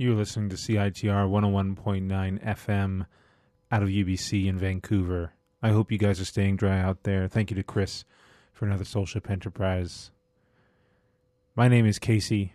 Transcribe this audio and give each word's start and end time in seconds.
You're 0.00 0.14
listening 0.14 0.48
to 0.50 0.54
CITR 0.54 1.28
101.9 1.28 2.44
FM 2.44 3.06
out 3.72 3.82
of 3.82 3.88
UBC 3.88 4.46
in 4.46 4.56
Vancouver. 4.56 5.32
I 5.60 5.70
hope 5.70 5.90
you 5.90 5.98
guys 5.98 6.20
are 6.20 6.24
staying 6.24 6.54
dry 6.54 6.78
out 6.78 7.02
there. 7.02 7.26
Thank 7.26 7.50
you 7.50 7.56
to 7.56 7.64
Chris 7.64 8.04
for 8.52 8.64
another 8.64 8.84
Soulship 8.84 9.28
Enterprise. 9.28 10.12
My 11.56 11.66
name 11.66 11.84
is 11.84 11.98
Casey. 11.98 12.52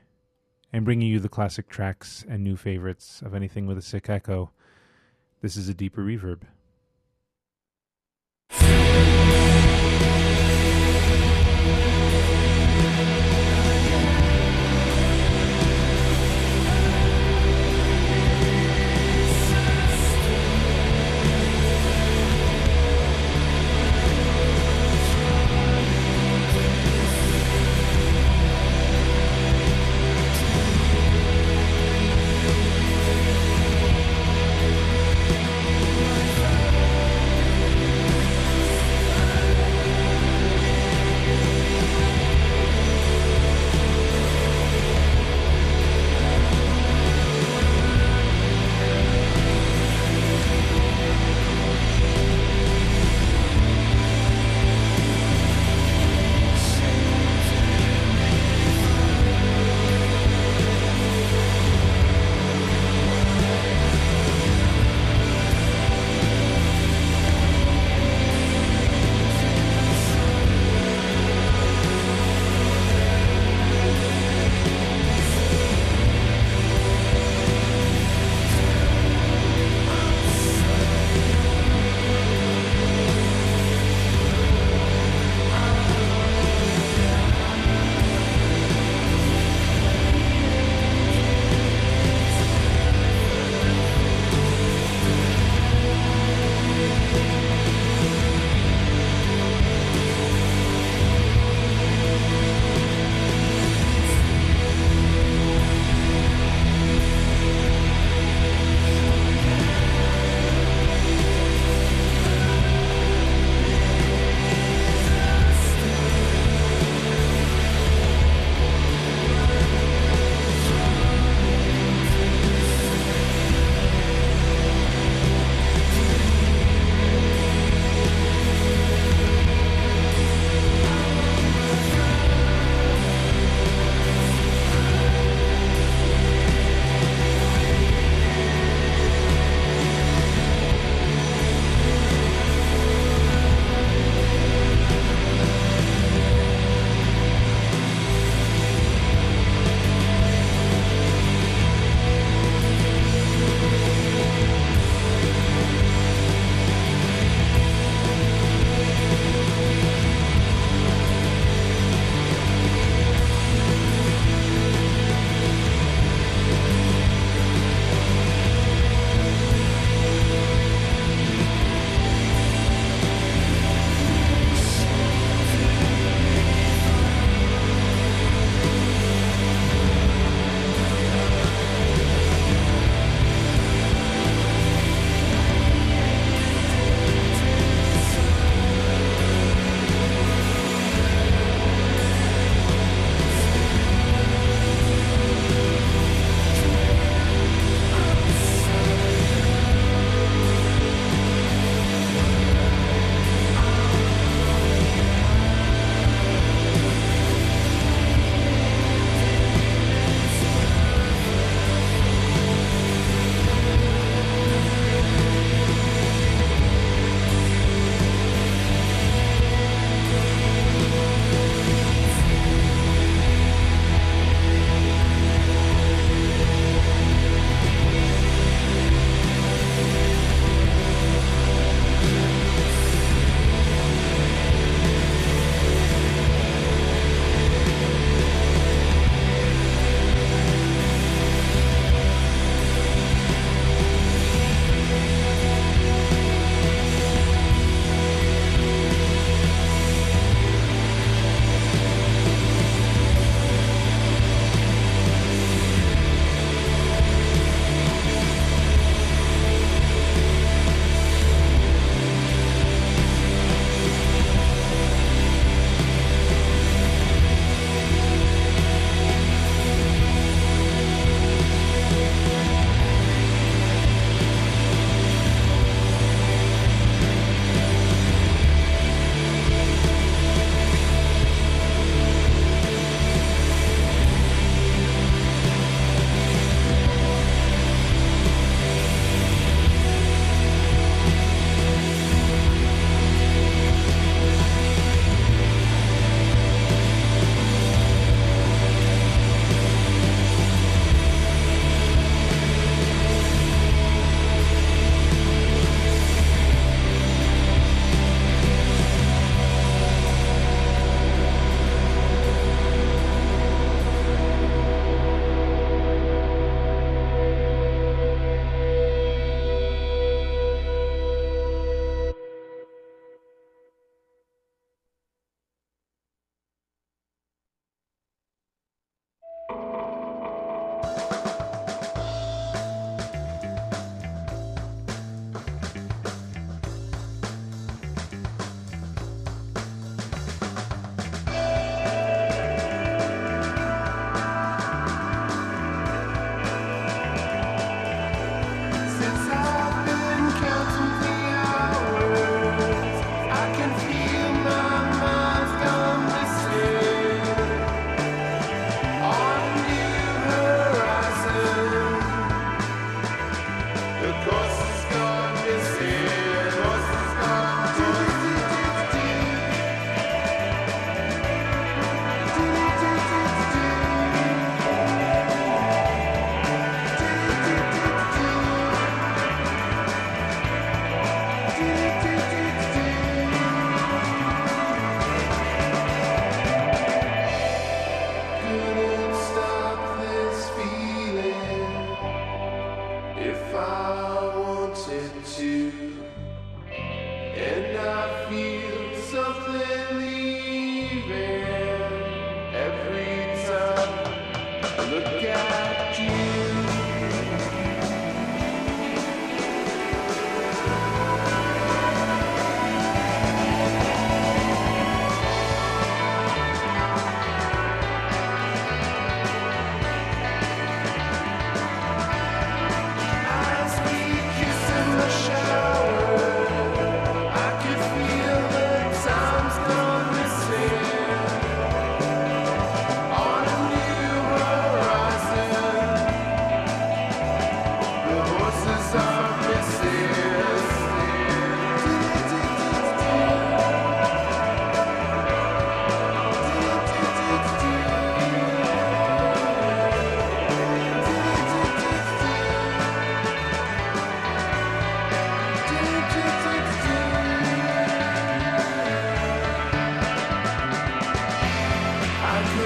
I'm 0.71 0.85
bringing 0.85 1.09
you 1.09 1.19
the 1.19 1.27
classic 1.27 1.67
tracks 1.67 2.23
and 2.29 2.45
new 2.45 2.55
favorites 2.55 3.21
of 3.21 3.35
anything 3.35 3.65
with 3.65 3.77
a 3.77 3.81
sick 3.81 4.09
echo. 4.09 4.51
This 5.41 5.57
is 5.57 5.67
a 5.67 5.73
deeper 5.73 6.01
reverb. 6.01 6.43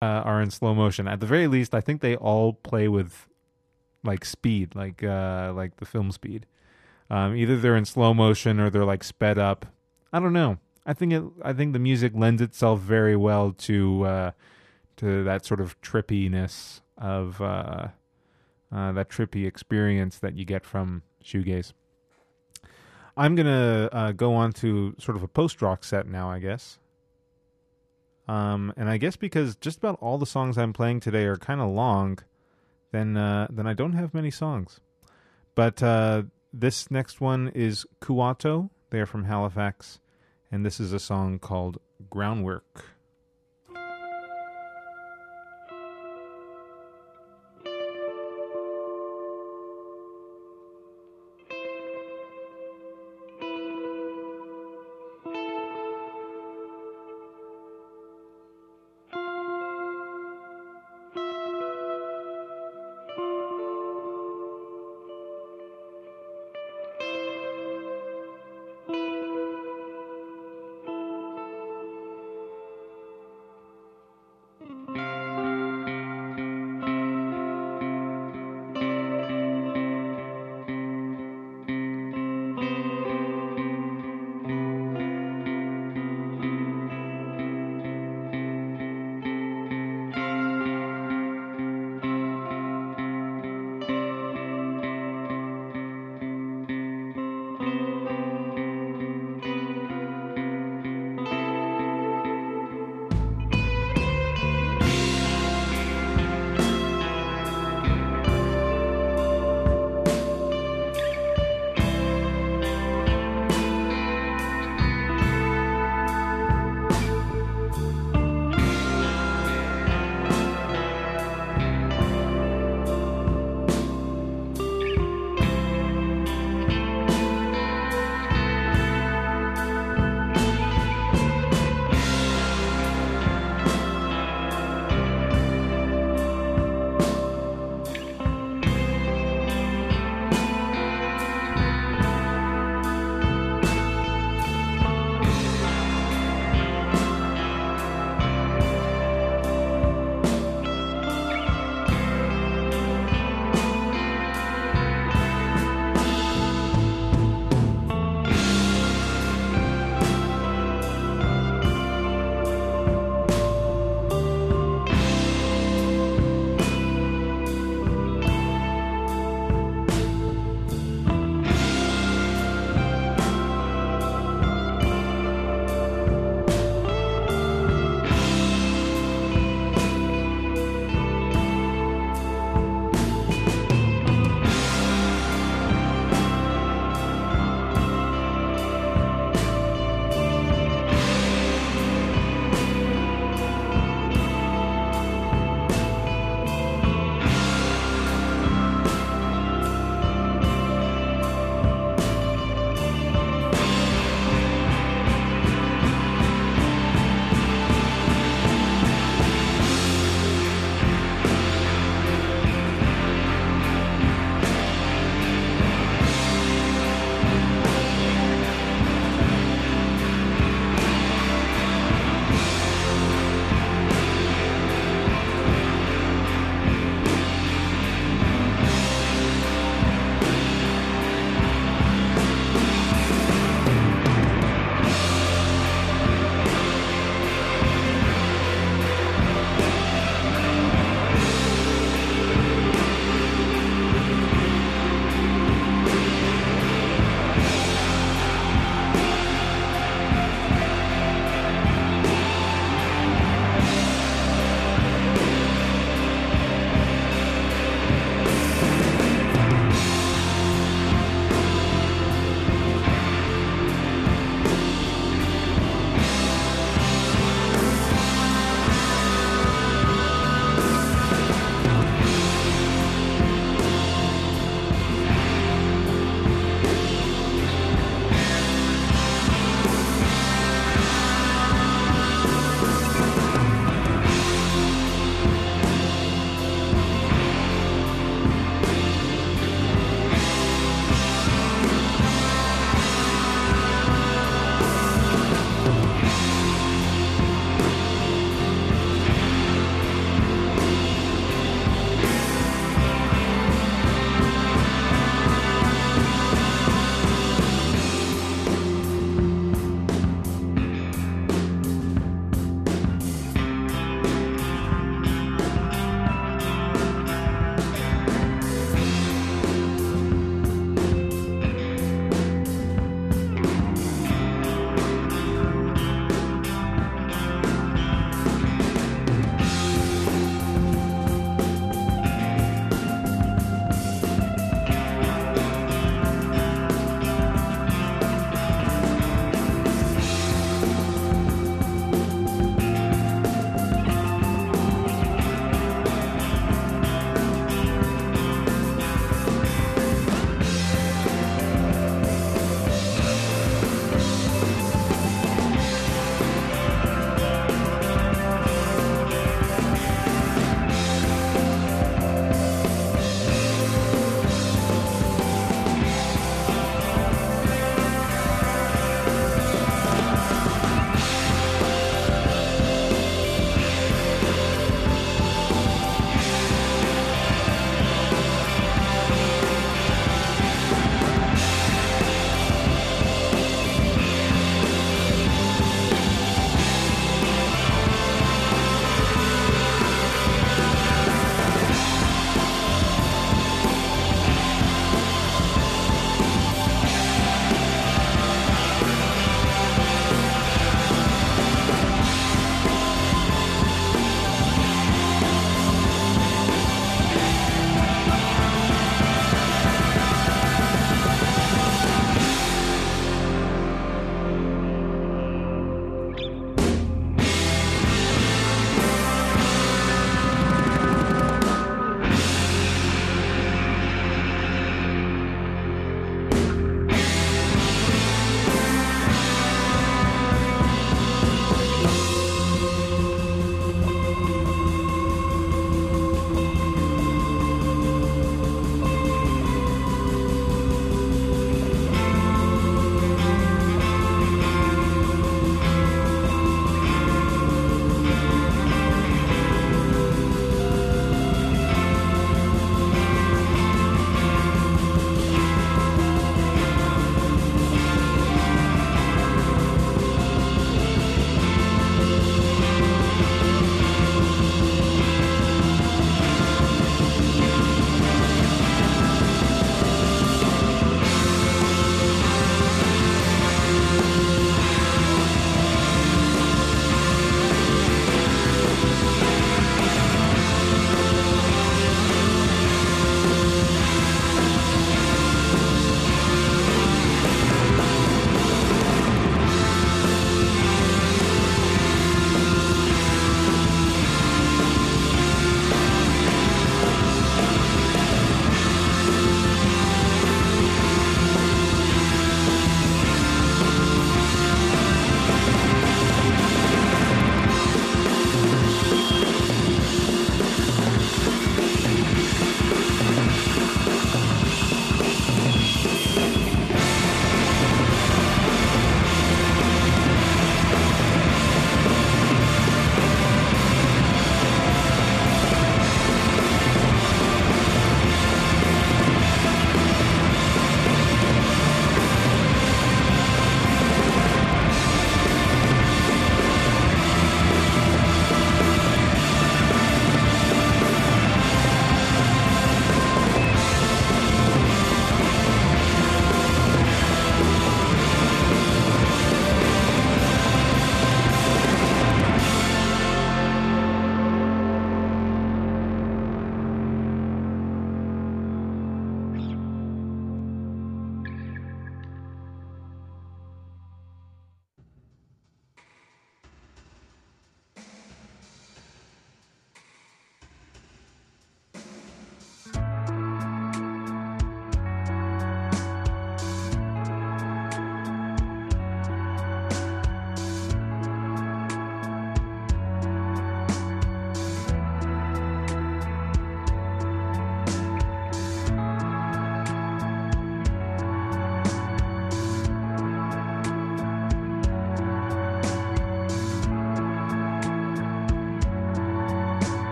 uh, 0.00 0.22
are 0.24 0.40
in 0.40 0.50
slow 0.50 0.74
motion. 0.74 1.08
At 1.08 1.20
the 1.20 1.26
very 1.26 1.46
least, 1.46 1.74
I 1.74 1.80
think 1.80 2.00
they 2.00 2.16
all 2.16 2.52
play 2.52 2.88
with 2.88 3.26
like 4.04 4.24
speed, 4.24 4.74
like 4.74 5.02
uh, 5.02 5.52
like 5.54 5.76
the 5.76 5.86
film 5.86 6.12
speed. 6.12 6.46
Um, 7.10 7.34
either 7.34 7.56
they're 7.56 7.76
in 7.76 7.84
slow 7.84 8.12
motion 8.14 8.60
or 8.60 8.70
they're 8.70 8.84
like 8.84 9.02
sped 9.02 9.38
up. 9.38 9.66
I 10.12 10.20
don't 10.20 10.32
know. 10.32 10.58
I 10.86 10.92
think 10.94 11.12
it. 11.12 11.22
I 11.42 11.52
think 11.52 11.72
the 11.72 11.78
music 11.78 12.12
lends 12.14 12.40
itself 12.40 12.80
very 12.80 13.16
well 13.16 13.52
to 13.52 14.04
uh, 14.04 14.30
to 14.96 15.24
that 15.24 15.44
sort 15.44 15.60
of 15.60 15.80
trippiness 15.80 16.80
of 16.96 17.40
uh, 17.40 17.88
uh, 18.72 18.92
that 18.92 19.08
trippy 19.08 19.46
experience 19.46 20.18
that 20.18 20.34
you 20.36 20.44
get 20.44 20.64
from 20.64 21.02
shoegaze. 21.24 21.72
I'm 23.16 23.34
gonna 23.34 23.88
uh, 23.92 24.12
go 24.12 24.34
on 24.34 24.52
to 24.54 24.94
sort 24.98 25.16
of 25.16 25.22
a 25.22 25.28
post 25.28 25.60
rock 25.60 25.82
set 25.82 26.06
now, 26.06 26.30
I 26.30 26.38
guess. 26.38 26.78
Um, 28.28 28.74
and 28.76 28.88
I 28.90 28.98
guess 28.98 29.16
because 29.16 29.56
just 29.56 29.78
about 29.78 29.98
all 30.00 30.18
the 30.18 30.26
songs 30.26 30.58
I'm 30.58 30.74
playing 30.74 31.00
today 31.00 31.24
are 31.24 31.36
kind 31.36 31.60
of 31.60 31.70
long, 31.70 32.18
then 32.92 33.16
uh, 33.16 33.46
then 33.50 33.66
I 33.66 33.72
don't 33.72 33.94
have 33.94 34.12
many 34.12 34.30
songs. 34.30 34.80
But 35.54 35.82
uh, 35.82 36.24
this 36.52 36.90
next 36.90 37.20
one 37.20 37.48
is 37.48 37.86
Kuato. 38.00 38.70
They're 38.90 39.06
from 39.06 39.24
Halifax, 39.24 39.98
and 40.52 40.64
this 40.64 40.78
is 40.78 40.92
a 40.92 41.00
song 41.00 41.38
called 41.38 41.78
Groundwork. 42.10 42.84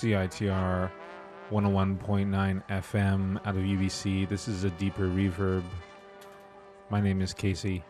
CITR 0.00 0.90
101.9 1.50 2.62
FM 2.70 3.36
out 3.46 3.54
of 3.54 3.62
UBC. 3.62 4.26
This 4.26 4.48
is 4.48 4.64
a 4.64 4.70
deeper 4.70 5.06
reverb. 5.06 5.62
My 6.88 7.02
name 7.02 7.20
is 7.20 7.34
Casey. 7.34 7.84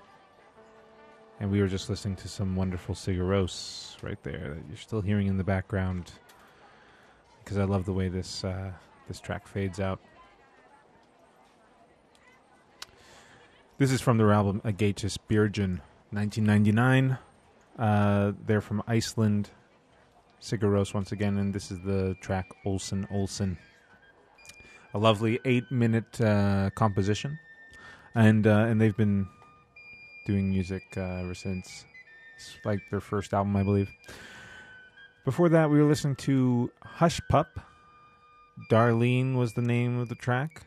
And 1.39 1.53
we 1.53 1.61
were 1.61 1.69
just 1.69 1.89
listening 1.89 2.17
to 2.17 2.27
some 2.27 2.57
wonderful 2.57 2.97
Sigur 2.97 3.21
Rós 3.21 4.03
right 4.03 4.21
there 4.25 4.57
that 4.57 4.65
you're 4.69 4.77
still 4.77 5.01
hearing 5.01 5.29
in 5.29 5.37
the 5.37 5.45
background 5.45 6.11
because 7.45 7.59
I 7.59 7.63
love 7.65 7.85
the 7.85 7.93
way 7.93 8.09
this 8.09 8.43
uh, 8.43 8.73
this 9.07 9.21
track 9.21 9.47
fades 9.47 9.79
out. 9.79 10.01
This 13.79 13.93
is 13.93 14.01
from 14.01 14.19
their 14.19 14.33
album 14.33 14.61
Ágætis 14.65 15.17
Byrjun, 15.29 15.79
1999. 16.11 17.19
Uh, 17.79 18.33
they're 18.47 18.61
from 18.61 18.83
Iceland. 18.89 19.51
Sigur 20.41 20.71
Rós 20.71 20.95
once 20.95 21.13
again, 21.13 21.39
and 21.39 21.53
this 21.53 21.71
is 21.71 21.81
the 21.81 22.17
track 22.21 22.51
Olsen 22.65 23.07
Olsen. 23.11 23.59
A 24.95 24.99
lovely 24.99 25.39
eight-minute 25.45 26.21
uh, 26.21 26.71
composition, 26.75 27.39
and 28.15 28.47
uh, 28.47 28.67
and 28.69 28.81
they've 28.81 28.97
been 28.97 29.29
doing 30.27 30.51
music 30.51 30.83
uh, 30.97 31.23
ever 31.23 31.35
since. 31.35 31.85
It's 32.37 32.57
like 32.65 32.81
their 32.91 33.01
first 33.01 33.35
album, 33.35 33.55
I 33.57 33.63
believe. 33.63 33.91
Before 35.25 35.49
that, 35.51 35.71
we 35.71 35.79
were 35.79 35.89
listening 35.89 36.17
to 36.17 36.71
Hush 36.83 37.21
Pup. 37.29 37.61
Darlene 38.71 39.37
was 39.37 39.53
the 39.53 39.63
name 39.63 39.99
of 39.99 40.09
the 40.09 40.15
track 40.15 40.67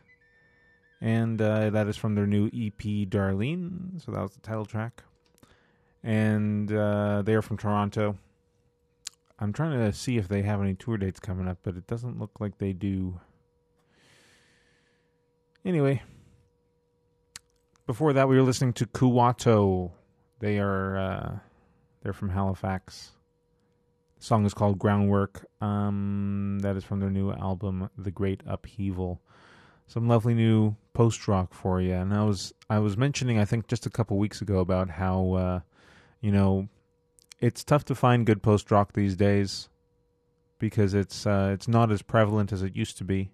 and 1.03 1.41
uh, 1.41 1.69
that 1.69 1.87
is 1.87 1.97
from 1.97 2.15
their 2.15 2.25
new 2.25 2.47
EP, 2.47 2.79
Darlene. 3.09 4.01
So 4.03 4.13
that 4.13 4.21
was 4.21 4.31
the 4.31 4.39
title 4.39 4.65
track, 4.65 5.03
and 6.01 6.71
uh, 6.71 7.21
they 7.23 7.35
are 7.35 7.41
from 7.41 7.57
Toronto. 7.57 8.17
I'm 9.39 9.53
trying 9.53 9.79
to 9.79 9.93
see 9.93 10.17
if 10.17 10.27
they 10.27 10.41
have 10.43 10.61
any 10.61 10.75
tour 10.75 10.97
dates 10.97 11.19
coming 11.19 11.47
up, 11.47 11.59
but 11.63 11.75
it 11.75 11.87
doesn't 11.87 12.19
look 12.19 12.39
like 12.39 12.57
they 12.57 12.73
do. 12.73 13.19
Anyway, 15.65 16.01
before 17.85 18.13
that, 18.13 18.27
we 18.27 18.35
were 18.35 18.43
listening 18.43 18.73
to 18.73 18.85
Kuato. 18.85 19.91
They 20.39 20.59
are 20.59 20.97
uh, 20.97 21.37
they're 22.01 22.13
from 22.13 22.29
Halifax. 22.29 23.11
The 24.19 24.25
song 24.25 24.45
is 24.45 24.53
called 24.53 24.77
Groundwork. 24.77 25.45
Um, 25.61 26.59
that 26.61 26.75
is 26.75 26.83
from 26.83 26.99
their 26.99 27.09
new 27.09 27.31
album, 27.31 27.89
The 27.97 28.11
Great 28.11 28.41
Upheaval 28.45 29.21
some 29.87 30.07
lovely 30.07 30.33
new 30.33 30.75
post 30.93 31.27
rock 31.27 31.53
for 31.53 31.81
you. 31.81 31.93
And 31.93 32.13
I 32.13 32.23
was 32.23 32.53
I 32.69 32.79
was 32.79 32.97
mentioning 32.97 33.39
I 33.39 33.45
think 33.45 33.67
just 33.67 33.85
a 33.85 33.89
couple 33.89 34.17
weeks 34.17 34.41
ago 34.41 34.59
about 34.59 34.89
how 34.89 35.33
uh, 35.33 35.59
you 36.21 36.31
know 36.31 36.67
it's 37.43 37.63
tough 37.65 37.83
to 37.83 37.93
find 37.93 38.25
good 38.25 38.41
post 38.41 38.71
rock 38.71 38.93
these 38.93 39.17
days 39.17 39.67
because 40.59 40.93
it's 40.93 41.27
uh, 41.27 41.51
it's 41.53 41.67
not 41.67 41.91
as 41.91 42.01
prevalent 42.01 42.53
as 42.53 42.63
it 42.63 42.73
used 42.73 42.97
to 42.99 43.03
be. 43.03 43.31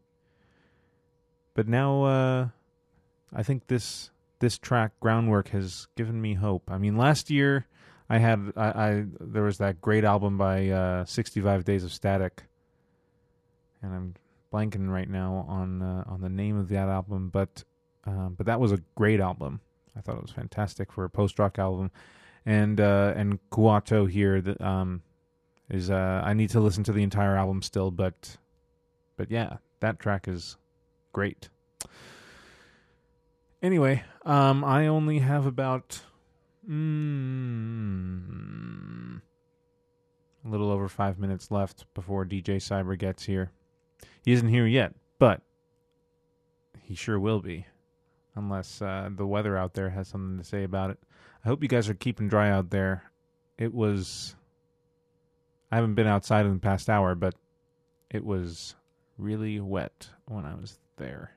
But 1.54 1.68
now 1.68 2.04
uh, 2.04 2.48
I 3.32 3.44
think 3.44 3.68
this 3.68 4.10
this 4.40 4.58
track 4.58 4.94
groundwork 5.00 5.50
has 5.50 5.88
given 5.96 6.20
me 6.20 6.34
hope. 6.34 6.72
I 6.72 6.80
mean, 6.80 6.98
last 6.98 7.30
year 7.30 7.68
I 8.10 8.18
had 8.18 8.52
I, 8.58 8.68
I 8.68 9.06
there 9.20 9.44
was 9.44 9.60
that 9.60 9.80
great 9.80 10.04
album 10.04 10.40
by 10.40 10.70
uh, 10.70 11.06
65 11.06 11.64
Days 11.64 11.84
of 11.84 11.94
Static, 11.94 12.46
and 13.84 13.94
I'm 13.94 14.16
blanking 14.52 14.90
right 14.90 15.10
now 15.10 15.46
on 15.48 15.84
uh, 15.84 16.04
on 16.08 16.22
the 16.22 16.30
name 16.30 16.58
of 16.58 16.70
that 16.70 16.90
album, 16.90 17.30
but 17.30 17.64
um, 18.08 18.34
but 18.36 18.48
that 18.48 18.60
was 18.60 18.72
a 18.72 18.82
great 18.96 19.20
album. 19.20 19.62
I 19.96 20.02
thought 20.02 20.16
it 20.16 20.24
was 20.24 20.32
fantastic 20.32 20.92
for 20.92 21.04
a 21.04 21.10
post 21.12 21.38
rock 21.38 21.60
album, 21.60 21.92
and 22.50 22.82
uh, 22.82 23.14
and 23.16 23.40
Kuato 23.52 24.10
here 24.10 24.42
that 24.42 24.60
um, 24.60 25.04
is 25.70 25.92
uh, 25.92 26.24
I 26.26 26.34
need 26.34 26.50
to 26.50 26.60
listen 26.60 26.84
to 26.86 26.92
the 26.92 27.04
entire 27.04 27.38
album 27.38 27.62
still, 27.62 27.92
but 27.92 28.38
but 29.18 29.30
yeah, 29.30 29.58
that 29.82 30.00
track 30.00 30.28
is 30.28 30.58
great. 31.14 31.50
Anyway, 33.62 34.04
um, 34.26 34.64
I 34.64 34.88
only 34.88 35.20
have 35.20 35.46
about 35.46 36.02
mm, 36.68 36.82
a 40.44 40.50
little 40.50 40.72
over 40.72 40.90
five 40.90 41.20
minutes 41.20 41.52
left 41.52 41.86
before 41.94 42.26
DJ 42.26 42.56
Cyber 42.56 42.98
gets 42.98 43.26
here. 43.26 43.52
He 44.26 44.32
isn't 44.32 44.50
here 44.50 44.66
yet, 44.66 44.96
but 45.20 45.44
he 46.82 46.96
sure 46.96 47.20
will 47.20 47.42
be, 47.42 47.68
unless 48.34 48.82
uh, 48.82 49.12
the 49.16 49.28
weather 49.28 49.56
out 49.56 49.76
there 49.76 49.92
has 49.92 50.08
something 50.08 50.40
to 50.40 50.44
say 50.44 50.64
about 50.64 50.90
it. 50.90 50.98
I 51.50 51.52
hope 51.52 51.64
you 51.64 51.68
guys 51.68 51.90
are 51.90 51.96
keeping 51.96 52.28
dry 52.28 52.52
out 52.52 52.70
there. 52.70 53.10
It 53.58 53.74
was. 53.74 54.36
I 55.72 55.78
haven't 55.78 55.96
been 55.96 56.06
outside 56.06 56.46
in 56.46 56.54
the 56.54 56.60
past 56.60 56.92
hour, 56.92 57.16
but 57.16 57.34
it 58.12 58.24
was 58.24 58.76
really 59.18 59.60
wet 59.60 60.10
when 60.28 60.46
I 60.46 60.54
was 60.54 60.78
there. 60.98 61.32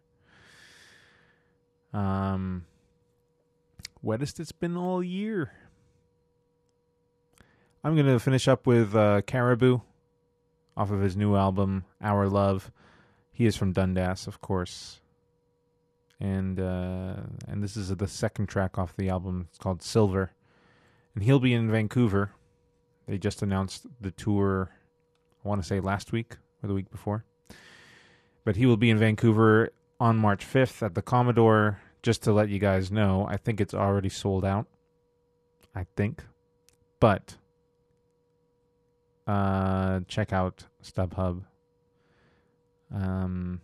Um, 1.94 2.66
wettest 4.04 4.38
it's 4.38 4.52
been 4.52 4.76
all 4.76 5.02
year. 5.02 5.50
I'm 7.82 7.94
going 7.94 8.04
to 8.04 8.20
finish 8.20 8.48
up 8.48 8.66
with 8.66 8.94
uh, 8.94 9.22
Caribou 9.22 9.80
off 10.76 10.90
of 10.90 11.00
his 11.00 11.16
new 11.16 11.36
album, 11.36 11.86
Our 12.02 12.28
Love. 12.28 12.70
He 13.32 13.46
is 13.46 13.56
from 13.56 13.72
Dundas, 13.72 14.26
of 14.26 14.42
course. 14.42 15.00
And 16.22 16.60
uh, 16.60 17.16
and 17.48 17.64
this 17.64 17.76
is 17.76 17.88
the 17.88 18.06
second 18.06 18.46
track 18.46 18.78
off 18.78 18.96
the 18.96 19.08
album. 19.08 19.46
It's 19.48 19.58
called 19.58 19.82
Silver. 19.82 20.30
And 21.16 21.24
he'll 21.24 21.40
be 21.40 21.52
in 21.52 21.68
Vancouver. 21.68 22.30
They 23.08 23.18
just 23.18 23.42
announced 23.42 23.86
the 24.00 24.12
tour, 24.12 24.70
I 25.44 25.48
want 25.48 25.60
to 25.60 25.66
say 25.66 25.80
last 25.80 26.12
week 26.12 26.36
or 26.62 26.68
the 26.68 26.74
week 26.74 26.92
before. 26.92 27.24
But 28.44 28.54
he 28.54 28.66
will 28.66 28.76
be 28.76 28.88
in 28.88 28.98
Vancouver 28.98 29.72
on 29.98 30.16
March 30.16 30.46
5th 30.46 30.80
at 30.80 30.94
the 30.94 31.02
Commodore. 31.02 31.80
Just 32.02 32.22
to 32.22 32.32
let 32.32 32.48
you 32.48 32.60
guys 32.60 32.92
know, 32.92 33.26
I 33.28 33.36
think 33.36 33.60
it's 33.60 33.74
already 33.74 34.08
sold 34.08 34.44
out. 34.44 34.66
I 35.74 35.86
think. 35.96 36.22
But 37.00 37.36
uh, 39.26 40.00
check 40.06 40.32
out 40.32 40.66
StubHub. 40.84 41.42
Um, 42.94 43.60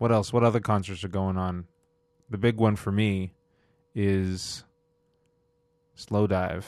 what 0.00 0.10
else? 0.10 0.32
What 0.32 0.44
other 0.44 0.60
concerts 0.60 1.04
are 1.04 1.08
going 1.08 1.36
on? 1.36 1.66
The 2.30 2.38
big 2.38 2.56
one 2.56 2.74
for 2.74 2.90
me 2.90 3.34
is 3.94 4.64
Slowdive 5.94 6.64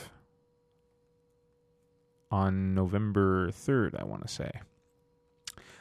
on 2.29 2.75
November 2.75 3.49
3rd, 3.49 3.99
I 3.99 4.03
want 4.03 4.21
to 4.21 4.31
say. 4.31 4.51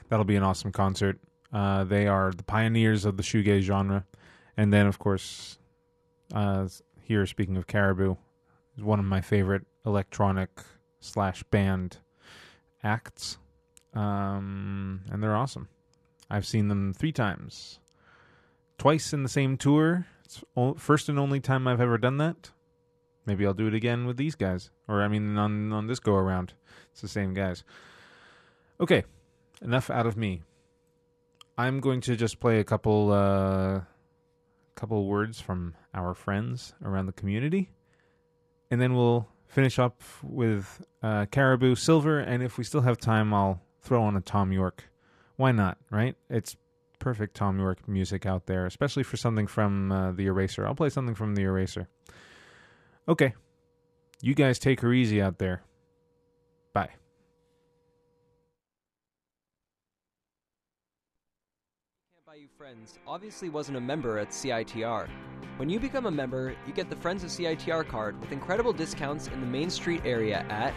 That'll 0.09 0.24
be 0.24 0.36
an 0.36 0.42
awesome 0.42 0.72
concert. 0.72 1.18
Uh, 1.53 1.84
they 1.84 2.07
are 2.07 2.32
the 2.32 2.42
pioneers 2.42 3.05
of 3.05 3.18
the 3.18 3.22
shoegaze 3.22 3.61
genre. 3.61 4.07
And 4.57 4.72
then, 4.72 4.86
of 4.86 4.98
course, 4.98 5.59
uh, 6.34 6.68
here, 7.03 7.26
speaking 7.26 7.59
of 7.59 7.66
Caribou, 7.66 8.16
is 8.78 8.82
one 8.82 8.98
of 8.98 9.05
my 9.05 9.20
favorite 9.20 9.66
electronic 9.84 10.48
slash 11.00 11.42
band 11.42 11.98
acts, 12.82 13.36
um, 13.92 15.03
and 15.11 15.22
they're 15.22 15.36
awesome. 15.36 15.68
I've 16.33 16.47
seen 16.47 16.68
them 16.68 16.95
three 16.95 17.12
times, 17.12 17.78
twice 18.78 19.12
in 19.12 19.22
the 19.22 19.28
same 19.28 19.59
tour. 19.59 20.07
It's 20.24 20.43
first 20.78 21.11
and 21.11 21.18
only 21.18 21.41
time 21.41 21.68
I've 21.68 21.80
ever 21.80 21.99
done 21.99 22.16
that. 22.16 22.53
Maybe 23.26 23.45
I'll 23.45 23.53
do 23.53 23.66
it 23.66 23.74
again 23.74 24.07
with 24.07 24.16
these 24.16 24.35
guys, 24.35 24.70
or 24.89 25.03
I 25.03 25.09
mean, 25.09 25.37
on 25.37 25.74
on 25.74 25.89
this 25.89 26.01
go 26.01 26.14
around. 26.14 26.55
It's 26.91 27.03
the 27.03 27.09
same 27.09 27.35
guys. 27.35 27.64
Okay, 28.80 29.05
enough 29.61 29.91
out 29.91 30.07
of 30.07 30.16
me. 30.16 30.41
I'm 31.59 31.80
going 31.80 32.01
to 32.01 32.16
just 32.16 32.41
play 32.41 32.61
a 32.61 32.64
couple 32.64 33.12
uh, 33.12 33.83
couple 34.74 35.05
words 35.05 35.39
from 35.39 35.74
our 35.93 36.14
friends 36.14 36.72
around 36.83 37.05
the 37.07 37.12
community, 37.12 37.68
and 38.70 38.80
then 38.80 38.95
we'll 38.95 39.28
finish 39.49 39.78
up 39.78 40.01
with 40.22 40.83
uh, 41.03 41.26
Caribou 41.26 41.74
Silver, 41.74 42.18
and 42.20 42.43
if 42.43 42.57
we 42.57 42.64
still 42.64 42.80
have 42.80 42.97
time, 42.97 43.35
I'll 43.35 43.61
throw 43.83 44.03
on 44.03 44.16
a 44.16 44.22
Thom 44.22 44.51
Yorke. 44.51 44.89
Why 45.37 45.53
not, 45.53 45.78
right? 45.91 46.16
It's 46.28 46.57
perfect 46.99 47.37
Thom 47.37 47.59
Yorke 47.59 47.89
music 47.89 48.26
out 48.26 48.47
there, 48.47 48.64
especially 48.66 49.03
for 49.03 49.16
something 49.16 49.47
from 49.47 49.91
uh, 49.91 50.12
The 50.12 50.26
Eraser. 50.26 50.66
I'll 50.66 50.74
play 50.74 50.89
something 50.89 51.14
from 51.14 51.35
The 51.35 51.43
Eraser. 51.43 51.89
Okay. 53.09 53.35
You 54.20 54.35
guys 54.35 54.59
take 54.59 54.80
her 54.80 54.93
easy 54.93 55.20
out 55.20 55.39
there. 55.39 55.62
Bye. 56.72 56.91
Can't 62.12 62.24
Buy 62.24 62.37
You 62.37 62.49
Friends 62.57 63.01
obviously 63.07 63.49
wasn't 63.49 63.78
a 63.78 63.80
member 63.80 64.18
at 64.18 64.28
CITR. 64.28 65.09
When 65.57 65.68
you 65.68 65.80
become 65.80 66.07
a 66.07 66.11
member, 66.11 66.55
you 66.66 66.72
get 66.72 66.89
the 66.89 66.97
Friends 66.97 67.24
of 67.24 67.30
CITR 67.30 67.89
card 67.89 68.20
with 68.20 68.30
incredible 68.30 68.72
discounts 68.72 69.26
in 69.26 69.41
the 69.41 69.47
Main 69.47 69.70
Street 69.70 70.03
area 70.05 70.47
at 70.49 70.72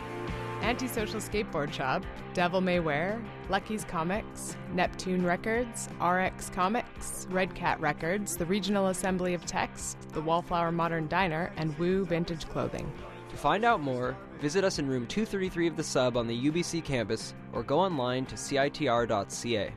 Antisocial 0.65 1.19
Skateboard 1.19 1.71
Shop, 1.71 2.03
Devil 2.33 2.59
May 2.59 2.79
Wear, 2.79 3.23
Lucky's 3.49 3.83
Comics, 3.83 4.57
Neptune 4.73 5.23
Records, 5.23 5.89
RX 6.01 6.49
Comics, 6.49 7.27
Red 7.29 7.53
Cat 7.53 7.79
Records, 7.79 8.35
the 8.35 8.47
Regional 8.47 8.87
Assembly 8.87 9.35
of 9.35 9.45
Text, 9.45 10.09
the 10.13 10.21
Wallflower 10.21 10.71
Modern 10.71 11.07
Diner, 11.07 11.53
and 11.57 11.77
Woo 11.77 12.03
Vintage 12.03 12.49
Clothing. 12.49 12.91
To 13.29 13.37
find 13.37 13.63
out 13.63 13.79
more, 13.79 14.17
visit 14.41 14.63
us 14.63 14.79
in 14.79 14.87
room 14.87 15.05
233 15.05 15.67
of 15.67 15.77
the 15.77 15.83
sub 15.83 16.17
on 16.17 16.25
the 16.25 16.49
UBC 16.49 16.83
campus 16.83 17.35
or 17.53 17.61
go 17.61 17.79
online 17.79 18.25
to 18.25 18.35
citr.ca. 18.35 19.71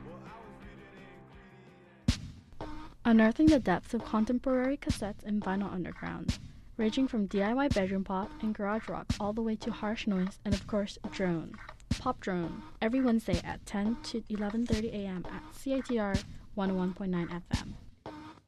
Unearthing 3.05 3.45
the 3.45 3.59
depths 3.59 3.93
of 3.93 4.03
contemporary 4.05 4.77
cassettes 4.77 5.23
and 5.23 5.39
vinyl 5.39 5.71
underground, 5.71 6.39
ranging 6.79 7.09
from 7.09 7.27
DIY 7.27 7.73
bedroom 7.73 8.05
pop 8.05 8.31
and 8.41 8.55
garage 8.55 8.87
rock 8.87 9.05
all 9.19 9.33
the 9.33 9.41
way 9.41 9.53
to 9.57 9.69
harsh 9.69 10.07
noise 10.07 10.39
and 10.45 10.53
of 10.53 10.65
course 10.65 10.97
drone. 11.11 11.53
Pop 11.99 12.21
Drone 12.21 12.63
every 12.81 13.01
Wednesday 13.01 13.41
at 13.43 13.65
10 13.65 13.97
to 14.03 14.21
11:30 14.21 14.93
a.m. 14.93 15.25
at 15.29 15.43
CITR 15.53 16.23
101.9 16.57 17.41
FM. 17.51 17.73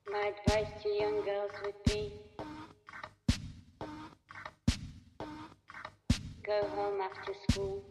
My 0.09 0.31
advice 0.31 0.71
to 0.81 0.89
young 0.89 1.21
girls 1.25 1.51
would 1.65 1.83
be 1.85 2.13
go 6.45 6.65
home 6.69 7.01
after 7.01 7.33
school. 7.49 7.83